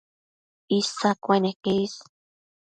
[0.79, 1.93] Isa cueneque is